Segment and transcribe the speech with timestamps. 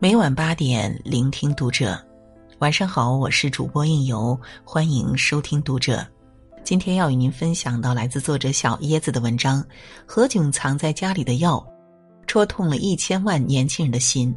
[0.00, 2.00] 每晚八点，聆听读者。
[2.60, 6.06] 晚上好，我是主播应由，欢迎收听读者。
[6.62, 9.64] 今天要与您分享到来自作者小椰子的文章：
[10.06, 11.66] 何炅藏在家里的药，
[12.28, 14.32] 戳痛了一千万年轻人的心。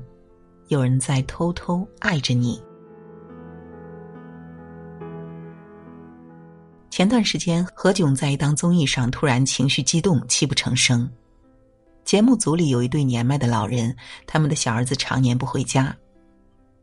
[0.69, 2.59] 有人在偷偷爱着你。
[6.89, 11.07] 前段时间，何炅在一档综艺上突然情绪激动，泣不成声。
[12.11, 13.95] 节目组里有一对年迈的老人，
[14.27, 15.95] 他们的小儿子常年不回家。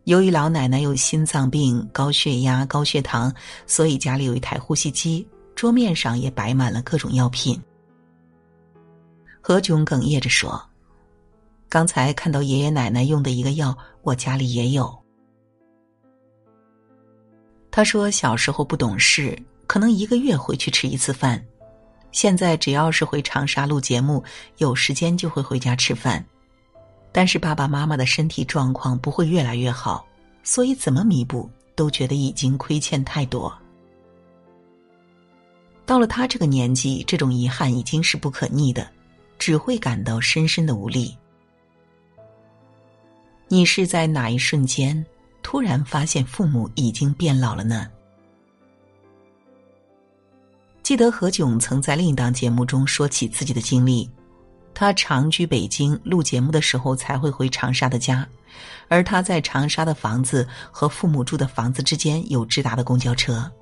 [0.04, 3.30] 由于老奶奶有心脏病、高血压、高血糖，
[3.66, 7.62] 所以家里有一台呼吸机，桌面上也摆满了各种药品。
[9.42, 10.58] 何炅哽咽着说
[11.68, 14.98] ：“刚才看到爷爷奶奶用的一个药，我家里也有。”
[17.70, 21.44] 他说：“小时候不懂事，可能一个月回去吃一次饭。”
[22.10, 24.22] 现在只要是回长沙录节目，
[24.56, 26.24] 有时间就会回家吃饭。
[27.12, 30.06] 但是爸爸妈妈的身体状况不会越来越好，
[30.42, 33.52] 所以怎么弥补都觉得已经亏欠太多。
[35.86, 38.88] 到了他这个年纪，这种遗憾已经是不可逆的，
[39.38, 41.16] 只会感到深深的无力。
[43.48, 45.04] 你是在哪一瞬间
[45.42, 47.88] 突然发现父母已经变老了呢？
[50.88, 54.10] 记得何炅曾在另一档节目中说起自己的经历，
[54.72, 58.26] 他长居北京录节目的时候才会回长沙的家，
[58.88, 63.52] 而他在长沙的房子和父母住的房子之间有直达的公交车。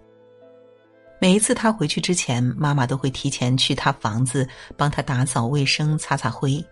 [1.20, 6.64] 每一次他回去之前，妈妈都会提前去他房子帮他打扫卫生、擦擦灰。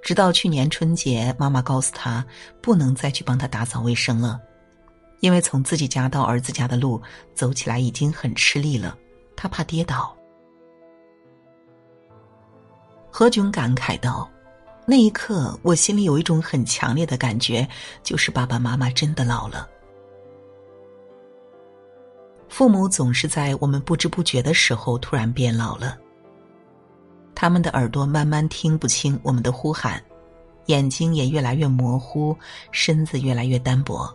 [0.00, 2.24] 直到去年春节，妈妈告诉他
[2.62, 4.40] 不能再去帮他打扫卫生了，
[5.18, 7.02] 因为从自己家到儿子家的路
[7.34, 8.96] 走起来已经很吃力了。
[9.36, 10.16] 他怕跌倒。
[13.10, 14.28] 何炅感慨道
[14.86, 17.66] ：“那一刻，我心里有一种很强烈的感觉，
[18.02, 19.68] 就是爸爸妈妈真的老了。
[22.48, 25.98] 父母总是在我们不知不觉的时候突然变老了。
[27.34, 30.02] 他们的耳朵慢慢听不清我们的呼喊，
[30.66, 32.36] 眼睛也越来越模糊，
[32.70, 34.10] 身子越来越单薄。”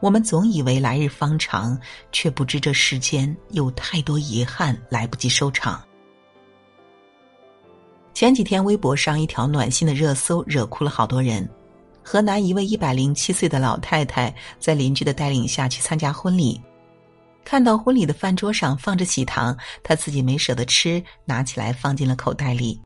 [0.00, 1.78] 我们总以为来日方长，
[2.12, 5.82] 却不知这世间有太多遗憾来不及收场。
[8.12, 11.48] 前几天微博上一条暖心的热搜惹哭了好多人。
[12.06, 16.60] 河南一位一百零七岁的老太太在邻居的带领下去参加婚礼，
[17.46, 22.78] 看到婚礼的饭桌上放着喜糖，她自己没舍得吃，拿起来放进了口袋里。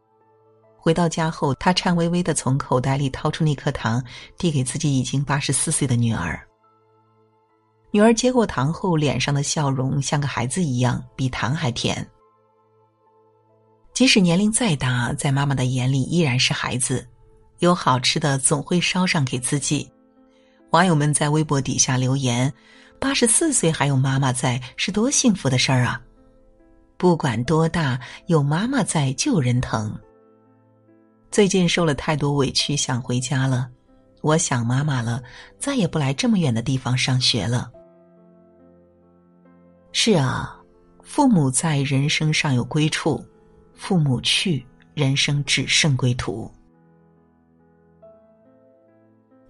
[0.76, 4.00] 回到家后，她颤巍巍的从口袋里掏出那颗糖，
[4.38, 6.40] 递给自己已经八十四岁的女儿。
[7.90, 12.06] 女儿接过糖后，脸上的笑容像个孩子一样，比糖还甜。
[13.94, 17.06] 即使年龄再大，在妈妈的眼里依然是孩子。
[17.60, 19.90] 有好吃的总会捎上给自己。
[20.70, 22.52] 网友们在微博底下留言
[23.00, 26.00] ：“八十四岁还有妈妈在，是多幸福的事儿啊！”
[26.96, 29.98] 不管多大，有妈妈在就有人疼。
[31.32, 33.68] 最近受了太多委屈，想回家了。
[34.20, 35.20] 我想妈妈了，
[35.58, 37.70] 再也不来这么远的地方上学了。
[40.00, 40.56] 是啊，
[41.02, 43.20] 父母在，人生尚有归处；
[43.74, 44.64] 父母去，
[44.94, 46.48] 人生只剩归途。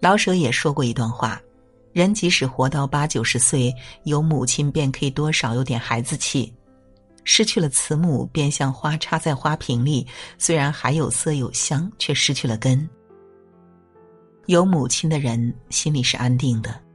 [0.01, 1.39] 老舍也说过一段话：
[1.93, 3.71] 人即使活到八九十岁，
[4.05, 6.51] 有母亲便可以多少有点孩子气；
[7.25, 10.07] 失去了慈母，便像花插在花瓶里，
[10.39, 12.89] 虽然还有色有香，却失去了根。
[14.47, 16.88] 有母亲的人，心里是安定的。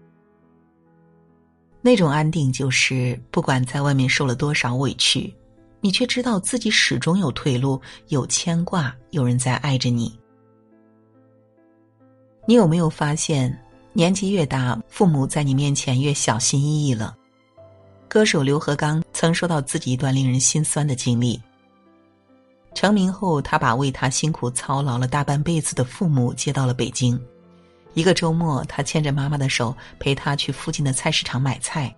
[1.85, 5.31] 那种安定，就是不管在外面受了多少委屈，
[5.81, 10.17] 你却知道自己始终有退路，有牵挂，有人在爱着你。
[12.47, 13.53] 你有没有发现，
[13.91, 17.17] 年纪越大，父母在你面前越小心翼翼了？
[18.07, 21.37] 歌手刘和刚曾说到自己一段令人心酸的经历。
[22.73, 27.19] 成名后，他把为他辛苦操劳了大半辈子的父母接到了北京。
[27.93, 31.93] 一个周末，他牵着妈妈的手，陪她去附近的菜市场买菜。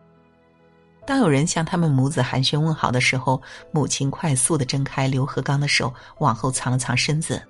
[1.06, 7.42] 当有人向他们母子寒暄问好的时候，母亲快速的挣开刘和刚的手，往后藏了藏身子。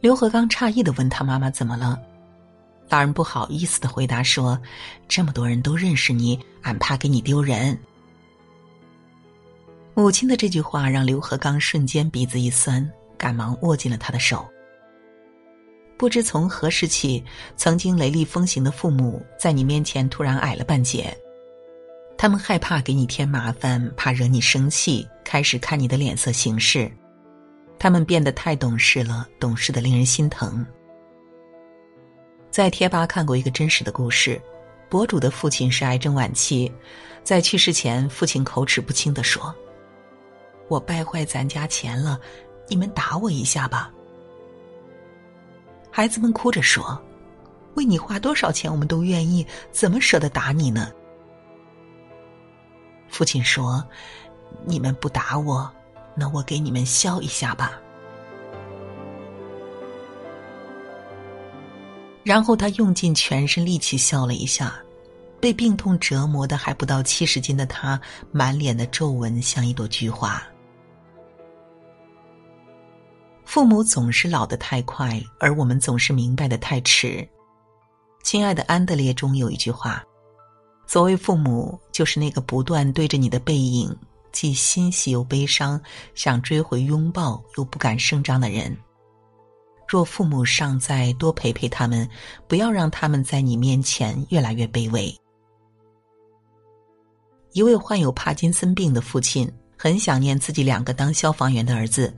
[0.00, 2.00] 刘和刚诧异的问他妈妈怎么了，
[2.88, 4.60] 老人不好意思的回答说
[5.06, 7.78] ：“这么多人都认识你，俺怕给你丢人。”
[9.94, 14.44] 母亲的这句话让刘和刚瞬间鼻子一酸，赶忙握紧了他的手。
[16.00, 17.22] 不知从何时起，
[17.58, 21.14] 曾经雷厉风行的父母在你面前突然矮了半截。
[22.16, 26.90] 他们害怕给你添麻烦，怕惹你生气，开始看你的脸色行事。
[27.78, 30.64] 他们变得太懂事了，懂事的令人心疼。
[32.50, 34.40] 在贴吧看过一个真实的故事，
[34.88, 36.72] 博主的父亲是癌症晚期，
[37.22, 39.54] 在去世前，父亲口齿不清的说
[40.66, 42.18] ：“我败坏咱家钱了，
[42.68, 43.92] 你们打我一下吧。”
[46.00, 46.98] 孩子们哭着说
[47.76, 50.90] ：“为你花多少钱，我们都愿意，怎么舍得打你呢？”
[53.10, 53.86] 父亲说
[54.64, 55.70] ：“你们不打我，
[56.14, 57.78] 那我给你们笑一下吧。”
[62.24, 64.80] 然后他用尽全身力气笑了一下，
[65.38, 68.00] 被病痛折磨的还不到七十斤的他，
[68.32, 70.42] 满脸的皱纹像一朵菊花。
[73.50, 77.28] 父母总是老得太快，而我们总是明白的太迟。
[78.22, 80.04] 亲爱的安德烈中有一句话。
[80.86, 83.92] 所谓父母，就是那个不断对着你的背影，
[84.30, 85.80] 既欣喜又悲伤，
[86.14, 88.76] 想追回拥抱又不敢声张的人。
[89.88, 92.08] 若父母尚在，多陪陪他们，
[92.46, 95.12] 不要让他们在你面前越来越卑微。
[97.50, 102.16] 一位患有帕金森病的父亲，很想念自己两个当消防员的儿子，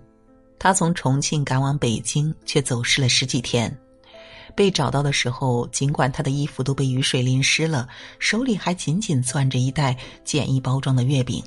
[0.63, 3.77] 他从重庆赶往北京，却走失了十几天。
[4.55, 7.89] 被找到的时候，尽管他的衣服都被雨水淋湿了，
[8.21, 11.43] 手里还紧紧攥着一袋简易包装的月饼。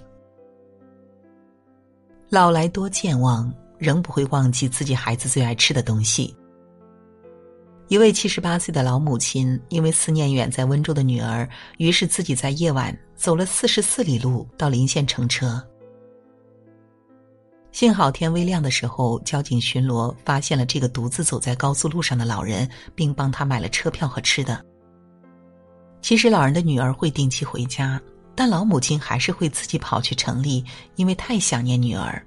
[2.28, 6.36] 老来多健忘，仍不会忘记自己孩子最爱吃的东西。
[7.88, 11.48] 一位七十八岁的老母亲，因为思念远在温州的女儿，
[11.78, 15.66] 于是自己在夜晚走了四十四里路到临县乘车。
[17.76, 24.66] 幸好天微亮的时候，交警巡逻发现了这个独自走在高速路上的老人，并帮他买了车票和吃的。
[26.02, 28.02] 其实老人的女儿会定期回家，
[28.34, 30.64] 但老母亲还是会自己跑去城里，
[30.96, 32.26] 因为太想念女儿。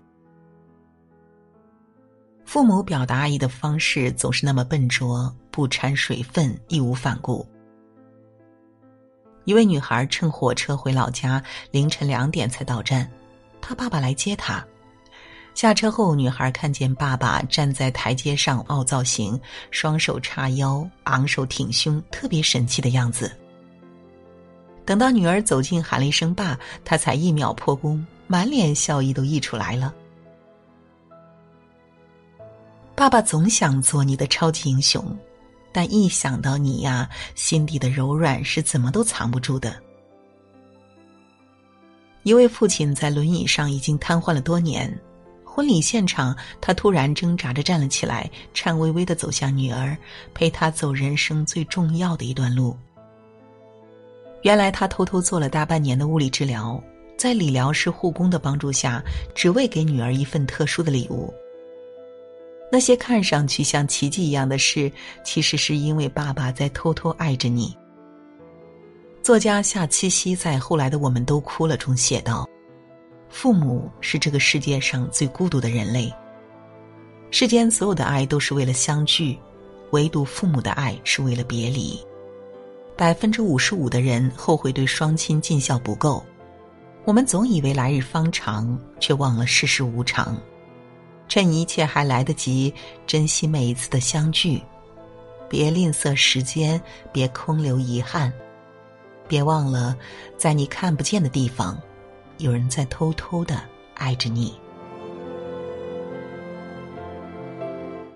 [2.44, 7.48] 父母表达爱意的方式总是那么笨拙，不掺水分，义无反顾。
[9.46, 13.10] 一位女孩乘火车回老家，凌晨两点才到站，
[13.62, 14.62] 她爸爸来接她。
[15.58, 19.36] 下车后，女孩看见爸爸站在台阶上凹造型，
[19.72, 23.36] 双手叉腰，昂首挺胸，特别神气的样子。
[24.84, 26.56] 等到女儿走近喊了一声“爸”，
[26.86, 29.92] 他才一秒破功，满脸笑意都溢出来了。
[32.94, 35.04] 爸爸总想做你的超级英雄，
[35.72, 39.74] 但一想到你呀，心底的柔软是怎么都藏不住的。
[42.22, 44.96] 一位父亲在轮椅上已经瘫痪了多年。
[45.58, 49.98] 婚礼现场，他突然挣扎着站了起来，颤巍巍的走向女儿，
[50.32, 52.76] 陪她走人生最重要的一段路。
[54.42, 56.80] 原来他偷偷做了大半年的物理治疗，
[57.16, 59.02] 在理疗师、护工的帮助下，
[59.34, 61.34] 只为给女儿一份特殊的礼物。
[62.70, 64.88] 那些看上去像奇迹一样的事，
[65.24, 67.76] 其实是因为爸爸在偷偷爱着你。
[69.24, 72.48] 作家夏七夕在《后来的我们都哭了》中写道。
[73.28, 76.12] 父母是这个世界上最孤独的人类。
[77.30, 79.38] 世间所有的爱都是为了相聚，
[79.90, 81.98] 唯独父母的爱是为了别离。
[82.96, 86.24] 百分之五十五的人后悔对双亲尽孝不够。
[87.04, 90.36] 我们总以为来日方长，却忘了世事无常。
[91.28, 92.72] 趁一切还来得及，
[93.06, 94.60] 珍惜每一次的相聚。
[95.48, 96.80] 别吝啬时间，
[97.12, 98.32] 别空留遗憾。
[99.28, 99.96] 别忘了，
[100.36, 101.78] 在你看不见的地方。
[102.38, 103.60] 有人在偷偷的
[103.94, 104.54] 爱着你。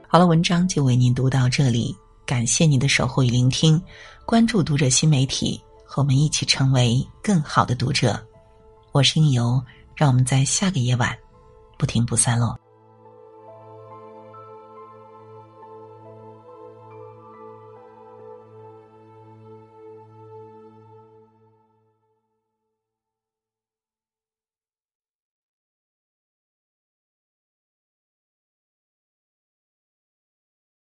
[0.09, 3.83] 好了，文章就为您读到这里，感谢您的守候与聆听，
[4.25, 8.21] 关注读者新媒体，和我们一起成为更好的读者。
[8.93, 9.61] 我是应由，
[9.97, 11.17] 让我们在下个夜晚
[11.77, 12.55] 不听不散喽。